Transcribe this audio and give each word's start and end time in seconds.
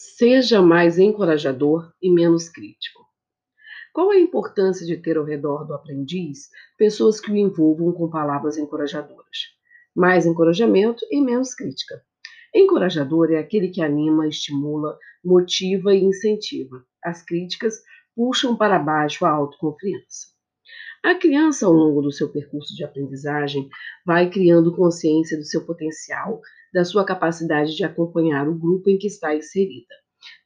Seja 0.00 0.62
mais 0.62 0.96
encorajador 0.96 1.92
e 2.00 2.08
menos 2.08 2.48
crítico. 2.48 3.04
Qual 3.92 4.12
a 4.12 4.16
importância 4.16 4.86
de 4.86 4.96
ter 4.96 5.16
ao 5.16 5.24
redor 5.24 5.64
do 5.64 5.74
aprendiz 5.74 6.50
pessoas 6.76 7.20
que 7.20 7.32
o 7.32 7.36
envolvam 7.36 7.90
com 7.90 8.08
palavras 8.08 8.56
encorajadoras? 8.56 9.38
Mais 9.96 10.24
encorajamento 10.24 11.04
e 11.10 11.20
menos 11.20 11.52
crítica. 11.52 12.00
Encorajador 12.54 13.32
é 13.32 13.38
aquele 13.38 13.70
que 13.70 13.82
anima, 13.82 14.28
estimula, 14.28 14.96
motiva 15.24 15.92
e 15.92 16.04
incentiva. 16.04 16.86
As 17.02 17.24
críticas 17.24 17.82
puxam 18.14 18.56
para 18.56 18.78
baixo 18.78 19.26
a 19.26 19.30
autoconfiança. 19.30 20.28
A 21.02 21.16
criança, 21.16 21.66
ao 21.66 21.72
longo 21.72 22.02
do 22.02 22.12
seu 22.12 22.30
percurso 22.30 22.72
de 22.72 22.84
aprendizagem, 22.84 23.68
vai 24.06 24.30
criando 24.30 24.76
consciência 24.76 25.36
do 25.36 25.44
seu 25.44 25.66
potencial, 25.66 26.40
da 26.72 26.84
sua 26.84 27.04
capacidade 27.04 27.76
de 27.76 27.84
acompanhar 27.84 28.48
o 28.48 28.58
grupo 28.58 28.90
em 28.90 28.98
que 28.98 29.06
está 29.06 29.34
inserida. 29.34 29.94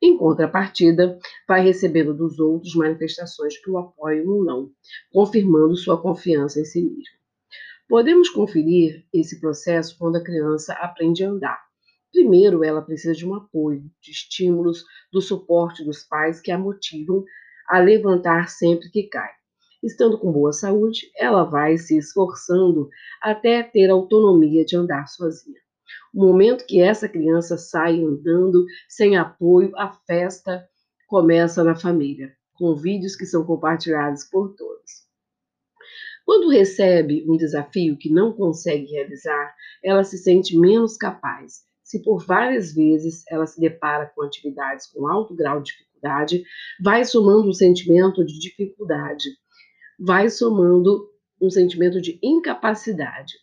Em 0.00 0.16
contrapartida, 0.16 1.18
vai 1.48 1.62
recebendo 1.62 2.12
dos 2.12 2.38
outros 2.38 2.74
manifestações 2.74 3.58
que 3.58 3.70
o 3.70 3.78
apoiam 3.78 4.28
ou 4.28 4.44
não, 4.44 4.70
confirmando 5.10 5.76
sua 5.76 6.00
confiança 6.00 6.60
em 6.60 6.64
si 6.64 6.82
mesmo. 6.82 7.22
Podemos 7.88 8.28
conferir 8.28 9.04
esse 9.12 9.40
processo 9.40 9.96
quando 9.98 10.16
a 10.16 10.24
criança 10.24 10.74
aprende 10.74 11.24
a 11.24 11.30
andar. 11.30 11.60
Primeiro, 12.12 12.62
ela 12.62 12.82
precisa 12.82 13.14
de 13.14 13.26
um 13.26 13.34
apoio, 13.34 13.90
de 14.00 14.10
estímulos, 14.10 14.84
do 15.10 15.20
suporte 15.20 15.84
dos 15.84 16.02
pais 16.02 16.40
que 16.40 16.50
a 16.50 16.58
motivam 16.58 17.24
a 17.68 17.78
levantar 17.78 18.50
sempre 18.50 18.90
que 18.90 19.04
cai. 19.04 19.30
Estando 19.82 20.18
com 20.18 20.30
boa 20.30 20.52
saúde, 20.52 21.10
ela 21.16 21.44
vai 21.44 21.78
se 21.78 21.96
esforçando 21.96 22.88
até 23.20 23.62
ter 23.62 23.88
autonomia 23.88 24.64
de 24.64 24.76
andar 24.76 25.06
sozinha. 25.06 25.61
O 26.14 26.24
momento 26.26 26.66
que 26.66 26.80
essa 26.80 27.08
criança 27.08 27.56
sai 27.56 28.00
andando 28.00 28.64
sem 28.88 29.16
apoio, 29.16 29.72
a 29.76 29.90
festa 30.06 30.68
começa 31.06 31.62
na 31.62 31.74
família, 31.74 32.34
com 32.54 32.74
vídeos 32.74 33.16
que 33.16 33.26
são 33.26 33.44
compartilhados 33.44 34.24
por 34.24 34.54
todos. 34.54 35.02
Quando 36.24 36.50
recebe 36.50 37.24
um 37.28 37.36
desafio 37.36 37.96
que 37.96 38.10
não 38.10 38.32
consegue 38.32 38.86
realizar, 38.86 39.54
ela 39.82 40.04
se 40.04 40.16
sente 40.16 40.56
menos 40.56 40.96
capaz. 40.96 41.64
Se 41.82 42.02
por 42.02 42.24
várias 42.24 42.72
vezes 42.72 43.24
ela 43.28 43.46
se 43.46 43.60
depara 43.60 44.10
com 44.14 44.22
atividades 44.22 44.86
com 44.86 45.06
alto 45.06 45.34
grau 45.34 45.60
de 45.60 45.72
dificuldade, 45.72 46.44
vai 46.82 47.04
somando 47.04 47.48
um 47.48 47.52
sentimento 47.52 48.24
de 48.24 48.38
dificuldade, 48.38 49.28
vai 49.98 50.30
somando 50.30 51.10
um 51.40 51.50
sentimento 51.50 52.00
de 52.00 52.18
incapacidade. 52.22 53.34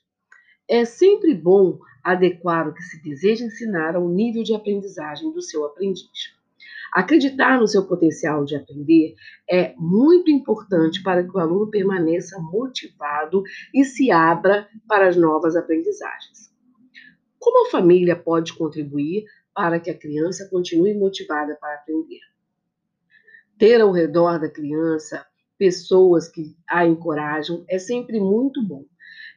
É 0.67 0.85
sempre 0.85 1.33
bom 1.33 1.77
adequar 2.03 2.67
o 2.67 2.73
que 2.73 2.81
se 2.81 3.01
deseja 3.01 3.45
ensinar 3.45 3.95
ao 3.95 4.07
nível 4.07 4.43
de 4.43 4.53
aprendizagem 4.53 5.31
do 5.31 5.41
seu 5.41 5.65
aprendiz. 5.65 6.39
Acreditar 6.91 7.59
no 7.59 7.67
seu 7.67 7.85
potencial 7.85 8.43
de 8.43 8.55
aprender 8.55 9.15
é 9.47 9.75
muito 9.77 10.31
importante 10.31 11.03
para 11.03 11.23
que 11.23 11.35
o 11.35 11.39
aluno 11.39 11.69
permaneça 11.69 12.39
motivado 12.39 13.43
e 13.73 13.83
se 13.85 14.11
abra 14.11 14.67
para 14.87 15.07
as 15.07 15.15
novas 15.15 15.55
aprendizagens. 15.55 16.51
Como 17.37 17.67
a 17.67 17.69
família 17.69 18.15
pode 18.15 18.53
contribuir 18.53 19.25
para 19.53 19.79
que 19.79 19.89
a 19.89 19.97
criança 19.97 20.47
continue 20.49 20.93
motivada 20.93 21.55
para 21.59 21.75
aprender? 21.75 22.21
Ter 23.57 23.81
ao 23.81 23.91
redor 23.91 24.39
da 24.39 24.49
criança 24.49 25.25
pessoas 25.57 26.27
que 26.27 26.55
a 26.67 26.85
encorajam 26.85 27.63
é 27.69 27.77
sempre 27.77 28.19
muito 28.19 28.65
bom. 28.65 28.85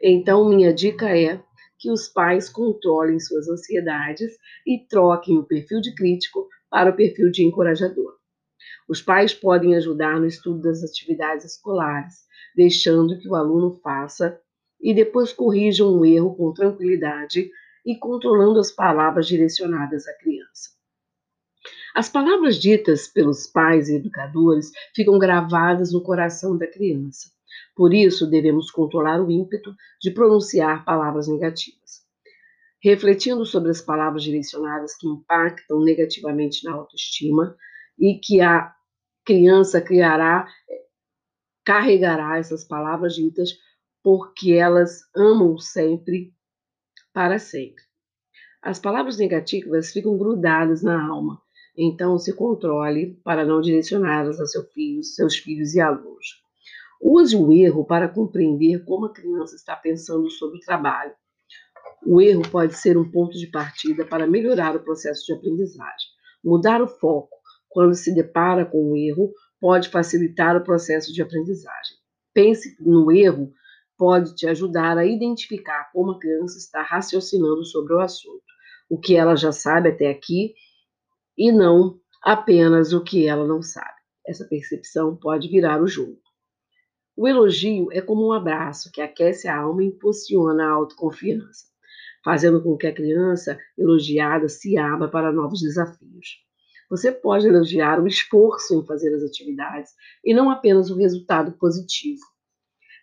Então, 0.00 0.48
minha 0.48 0.72
dica 0.72 1.16
é 1.16 1.42
que 1.83 1.91
os 1.91 2.06
pais 2.06 2.48
controlem 2.48 3.19
suas 3.19 3.48
ansiedades 3.48 4.38
e 4.64 4.86
troquem 4.88 5.36
o 5.36 5.42
perfil 5.42 5.80
de 5.80 5.92
crítico 5.92 6.48
para 6.70 6.91
o 6.91 6.94
perfil 6.94 7.28
de 7.28 7.44
encorajador. 7.44 8.14
Os 8.88 9.02
pais 9.02 9.34
podem 9.34 9.75
ajudar 9.75 10.20
no 10.20 10.27
estudo 10.27 10.62
das 10.62 10.84
atividades 10.84 11.44
escolares, 11.44 12.25
deixando 12.55 13.19
que 13.19 13.28
o 13.28 13.34
aluno 13.34 13.81
faça 13.82 14.41
e 14.81 14.94
depois 14.94 15.32
corrijam 15.32 15.93
um 15.93 16.04
erro 16.04 16.37
com 16.37 16.53
tranquilidade 16.53 17.50
e 17.84 17.97
controlando 17.97 18.60
as 18.60 18.70
palavras 18.70 19.26
direcionadas 19.26 20.06
à 20.06 20.16
criança. 20.19 20.70
As 21.94 22.08
palavras 22.08 22.56
ditas 22.56 23.06
pelos 23.06 23.47
pais 23.47 23.88
e 23.88 23.97
educadores 23.97 24.70
ficam 24.94 25.19
gravadas 25.19 25.92
no 25.92 26.03
coração 26.03 26.56
da 26.56 26.66
criança. 26.66 27.30
Por 27.76 27.92
isso, 27.92 28.28
devemos 28.28 28.70
controlar 28.70 29.20
o 29.20 29.30
ímpeto 29.30 29.75
de 30.00 30.10
pronunciar 30.10 30.84
palavras 30.84 31.28
negativas. 31.28 32.02
Refletindo 32.82 33.44
sobre 33.44 33.70
as 33.70 33.81
palavras 33.81 34.22
direcionadas 34.22 34.97
que 34.97 35.06
impactam 35.06 35.81
negativamente 35.81 36.64
na 36.64 36.72
autoestima 36.72 37.56
e 37.98 38.19
que 38.19 38.41
a 38.41 38.75
criança 39.25 39.81
criará, 39.81 40.48
carregará 41.64 42.38
essas 42.38 42.64
palavras 42.64 43.14
ditas 43.14 43.50
porque 44.02 44.52
elas 44.52 45.02
amam 45.14 45.58
sempre 45.58 46.34
para 47.12 47.38
sempre. 47.38 47.84
As 48.60 48.78
palavras 48.78 49.19
negativas 49.19 49.92
ficam 49.92 50.16
grudadas 50.16 50.82
na 50.82 51.08
alma, 51.08 51.41
então 51.77 52.19
se 52.19 52.34
controle 52.34 53.19
para 53.25 53.44
não 53.44 53.60
direcioná-las 53.60 54.41
a 54.41 54.47
seu 54.47 54.65
filho, 54.65 55.03
seus 55.03 55.37
filhos 55.37 55.75
e 55.75 55.81
alunos. 55.81 56.43
Use 57.00 57.37
o 57.37 57.53
erro 57.53 57.84
para 57.84 58.09
compreender 58.09 58.84
como 58.84 59.06
a 59.06 59.12
criança 59.12 59.56
está 59.56 59.75
pensando 59.75 60.31
sobre 60.31 60.59
o 60.59 60.61
trabalho. 60.61 61.12
O 62.06 62.21
erro 62.21 62.43
pode 62.50 62.77
ser 62.77 62.97
um 62.97 63.11
ponto 63.11 63.38
de 63.38 63.47
partida 63.49 64.05
para 64.05 64.27
melhorar 64.27 64.77
o 64.77 64.82
processo 64.84 65.25
de 65.27 65.32
aprendizagem. 65.32 66.09
Mudar 66.44 66.82
o 66.82 66.88
foco 66.88 67.37
quando 67.69 67.94
se 67.94 68.15
depara 68.15 68.65
com 68.65 68.93
o 68.93 68.97
erro 68.97 69.32
pode 69.61 69.88
facilitar 69.88 70.56
o 70.56 70.65
processo 70.65 71.12
de 71.12 71.22
aprendizagem. 71.22 71.97
Pense 72.34 72.77
no 72.81 73.11
erro 73.11 73.53
pode 73.97 74.34
te 74.34 74.49
ajudar 74.49 74.99
a 74.99 75.06
identificar 75.06 75.91
como 75.93 76.12
a 76.12 76.19
criança 76.19 76.59
está 76.59 76.82
raciocinando 76.82 77.65
sobre 77.65 77.94
o 77.94 78.00
assunto, 78.00 78.43
o 78.91 78.99
que 78.99 79.15
ela 79.15 79.37
já 79.37 79.53
sabe 79.53 79.91
até 79.91 80.11
aqui 80.11 80.55
e 81.37 81.50
não 81.50 81.98
apenas 82.22 82.93
o 82.93 83.03
que 83.03 83.26
ela 83.26 83.47
não 83.47 83.62
sabe. 83.62 84.00
Essa 84.26 84.44
percepção 84.44 85.16
pode 85.16 85.48
virar 85.48 85.82
o 85.82 85.87
jogo. 85.87 86.20
O 87.16 87.28
elogio 87.28 87.88
é 87.93 88.00
como 88.00 88.28
um 88.28 88.32
abraço 88.32 88.91
que 88.93 89.00
aquece 89.00 89.48
a 89.48 89.59
alma 89.59 89.82
e 89.82 89.88
impulsiona 89.88 90.65
a 90.65 90.70
autoconfiança, 90.70 91.66
fazendo 92.25 92.62
com 92.62 92.76
que 92.76 92.87
a 92.87 92.94
criança 92.94 93.59
elogiada 93.76 94.48
se 94.48 94.78
abra 94.78 95.09
para 95.09 95.32
novos 95.32 95.60
desafios. 95.60 96.43
Você 96.88 97.10
pode 97.10 97.47
elogiar 97.47 98.00
o 98.00 98.06
esforço 98.06 98.75
em 98.75 98.87
fazer 98.87 99.14
as 99.14 99.22
atividades 99.22 99.93
e 100.25 100.32
não 100.32 100.50
apenas 100.50 100.91
o 100.91 100.97
resultado 100.97 101.53
positivo. 101.53 102.20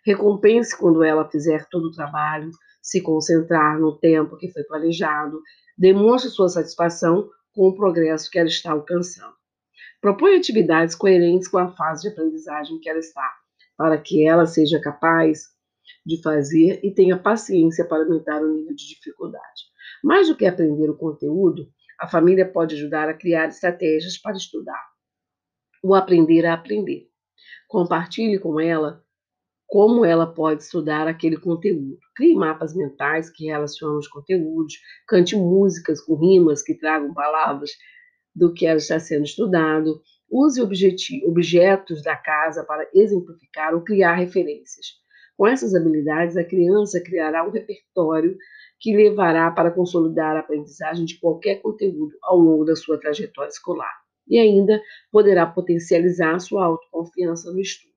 Recompense 0.06 0.78
quando 0.78 1.04
ela 1.04 1.30
fizer 1.30 1.68
todo 1.70 1.86
o 1.86 1.92
trabalho, 1.92 2.52
se 2.82 3.02
concentrar 3.02 3.80
no 3.80 3.98
tempo 3.98 4.38
que 4.38 4.52
foi 4.52 4.64
planejado, 4.64 5.42
demonstre 5.78 6.32
sua 6.32 6.50
satisfação 6.50 7.30
com 7.60 7.68
o 7.68 7.76
progresso 7.76 8.32
que 8.32 8.40
ela 8.40 8.48
está 8.48 8.72
alcançando. 8.72 9.36
Propõe 10.00 10.38
atividades 10.38 10.96
coerentes 10.96 11.50
com 11.50 11.58
a 11.58 11.70
fase 11.70 12.04
de 12.04 12.08
aprendizagem 12.08 12.80
que 12.80 12.90
ela 12.90 13.00
está 13.00 13.34
para 13.76 13.98
que 13.98 14.26
ela 14.26 14.46
seja 14.46 14.80
capaz 14.80 15.42
de 16.06 16.22
fazer 16.22 16.80
e 16.82 16.90
tenha 16.90 17.20
paciência 17.20 17.84
para 17.84 18.04
aumentar 18.04 18.42
o 18.42 18.50
nível 18.50 18.74
de 18.74 18.88
dificuldade. 18.88 19.64
Mais 20.02 20.30
do 20.30 20.38
que 20.38 20.46
aprender 20.46 20.90
o 20.90 20.96
conteúdo, 20.96 21.68
a 22.00 22.08
família 22.08 22.50
pode 22.50 22.76
ajudar 22.76 23.10
a 23.10 23.14
criar 23.14 23.50
estratégias 23.50 24.18
para 24.18 24.38
estudar, 24.38 24.82
o 25.84 25.94
aprender 25.94 26.46
a 26.46 26.54
aprender. 26.54 27.10
Compartilhe 27.68 28.40
com 28.40 28.58
ela 28.58 29.04
como 29.70 30.04
ela 30.04 30.28
pode 30.28 30.64
estudar 30.64 31.08
aquele 31.08 31.38
conteúdo. 31.38 31.98
Crie 32.16 32.36
mapas 32.36 32.76
mentais 32.76 33.30
que 33.30 33.46
relacionam 33.46 33.98
os 33.98 34.08
conteúdos, 34.08 34.74
cante 35.08 35.36
músicas 35.36 36.02
com 36.02 36.16
rimas 36.16 36.62
que 36.62 36.74
tragam 36.74 37.14
palavras 37.14 37.72
do 38.36 38.54
que 38.54 38.66
está 38.66 39.00
sendo 39.00 39.26
estudado, 39.26 40.02
Use 40.32 40.62
objetos 40.62 42.04
da 42.04 42.16
casa 42.16 42.64
para 42.64 42.88
exemplificar 42.94 43.74
ou 43.74 43.82
criar 43.82 44.14
referências. 44.14 45.00
Com 45.36 45.48
essas 45.48 45.74
habilidades, 45.74 46.38
a 46.38 46.44
criança 46.44 47.02
criará 47.02 47.48
um 47.48 47.50
repertório 47.50 48.38
que 48.80 48.96
levará 48.96 49.50
para 49.50 49.72
consolidar 49.72 50.38
a 50.38 50.42
aprendizagem 50.42 51.06
de 51.06 51.20
qualquer 51.20 51.62
conteúdo 51.62 52.16
ao 52.22 52.38
longo 52.38 52.64
da 52.64 52.76
sua 52.76 53.00
trajetória 53.00 53.50
escolar 53.50 53.92
e 54.28 54.38
ainda 54.38 54.80
poderá 55.12 55.48
potencializar 55.48 56.40
sua 56.40 56.64
autoconfiança 56.64 57.52
no 57.52 57.60
estudo. 57.60 57.90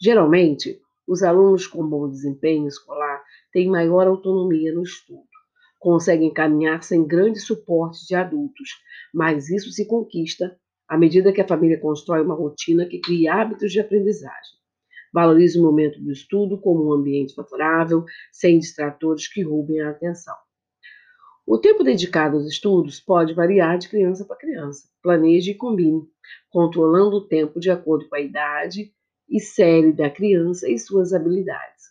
Geralmente, 0.00 0.80
os 1.12 1.22
alunos 1.22 1.66
com 1.66 1.86
bom 1.86 2.08
desempenho 2.08 2.66
escolar 2.66 3.22
têm 3.52 3.68
maior 3.68 4.06
autonomia 4.06 4.72
no 4.72 4.82
estudo, 4.82 5.28
conseguem 5.78 6.32
caminhar 6.32 6.82
sem 6.82 7.06
grande 7.06 7.38
suporte 7.38 8.06
de 8.06 8.14
adultos, 8.14 8.70
mas 9.12 9.50
isso 9.50 9.70
se 9.70 9.86
conquista 9.86 10.56
à 10.88 10.96
medida 10.96 11.30
que 11.30 11.42
a 11.42 11.46
família 11.46 11.78
constrói 11.78 12.22
uma 12.22 12.34
rotina 12.34 12.86
que 12.86 12.98
crie 12.98 13.28
hábitos 13.28 13.70
de 13.70 13.78
aprendizagem. 13.78 14.56
Valorize 15.12 15.58
o 15.58 15.62
momento 15.62 16.00
do 16.00 16.10
estudo 16.10 16.58
como 16.58 16.88
um 16.88 16.92
ambiente 16.94 17.34
favorável, 17.34 18.06
sem 18.32 18.58
distratores 18.58 19.28
que 19.28 19.42
roubem 19.42 19.82
a 19.82 19.90
atenção. 19.90 20.34
O 21.46 21.58
tempo 21.58 21.84
dedicado 21.84 22.38
aos 22.38 22.46
estudos 22.46 23.00
pode 23.00 23.34
variar 23.34 23.76
de 23.76 23.90
criança 23.90 24.24
para 24.24 24.38
criança. 24.38 24.88
Planeje 25.02 25.50
e 25.50 25.54
combine, 25.54 26.00
controlando 26.48 27.16
o 27.16 27.28
tempo 27.28 27.60
de 27.60 27.70
acordo 27.70 28.08
com 28.08 28.16
a 28.16 28.20
idade 28.20 28.94
e 29.32 29.40
série 29.40 29.92
da 29.92 30.10
criança 30.10 30.70
e 30.70 30.78
suas 30.78 31.14
habilidades. 31.14 31.90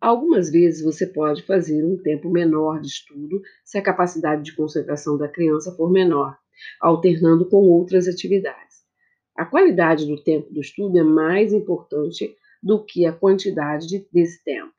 Algumas 0.00 0.50
vezes 0.50 0.82
você 0.82 1.06
pode 1.06 1.42
fazer 1.42 1.84
um 1.84 1.98
tempo 1.98 2.30
menor 2.30 2.80
de 2.80 2.86
estudo 2.86 3.42
se 3.62 3.76
a 3.76 3.82
capacidade 3.82 4.42
de 4.42 4.56
concentração 4.56 5.18
da 5.18 5.28
criança 5.28 5.76
for 5.76 5.92
menor, 5.92 6.38
alternando 6.80 7.46
com 7.46 7.58
outras 7.68 8.08
atividades. 8.08 8.78
A 9.36 9.44
qualidade 9.44 10.06
do 10.06 10.22
tempo 10.22 10.50
do 10.50 10.62
estudo 10.62 10.98
é 10.98 11.02
mais 11.02 11.52
importante 11.52 12.34
do 12.62 12.82
que 12.82 13.04
a 13.04 13.12
quantidade 13.12 13.86
de, 13.86 14.08
desse 14.10 14.42
tempo. 14.42 14.72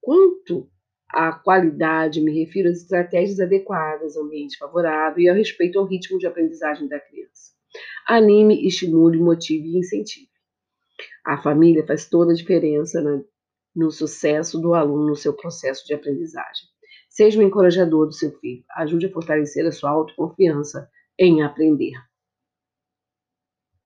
Quanto 0.00 0.68
à 1.08 1.32
qualidade, 1.32 2.20
me 2.20 2.36
refiro 2.36 2.68
às 2.68 2.78
estratégias 2.78 3.38
adequadas, 3.38 4.16
ambiente 4.16 4.58
favorável 4.58 5.22
e 5.22 5.28
ao 5.28 5.36
respeito 5.36 5.78
ao 5.78 5.86
ritmo 5.86 6.18
de 6.18 6.26
aprendizagem 6.26 6.88
da 6.88 6.98
criança. 6.98 7.52
Anime, 8.08 8.66
estimule, 8.66 9.18
motive 9.18 9.68
e 9.68 9.78
incentive. 9.78 10.35
A 11.24 11.36
família 11.36 11.86
faz 11.86 12.08
toda 12.08 12.32
a 12.32 12.34
diferença 12.34 13.00
na, 13.00 13.22
no 13.74 13.90
sucesso 13.90 14.60
do 14.60 14.74
aluno 14.74 15.08
no 15.08 15.16
seu 15.16 15.34
processo 15.34 15.84
de 15.86 15.94
aprendizagem. 15.94 16.68
Seja 17.08 17.40
o 17.40 17.42
encorajador 17.42 18.06
do 18.06 18.12
seu 18.12 18.30
filho, 18.38 18.64
ajude 18.76 19.06
a 19.06 19.12
fortalecer 19.12 19.66
a 19.66 19.72
sua 19.72 19.90
autoconfiança 19.90 20.88
em 21.18 21.42
aprender. 21.42 21.94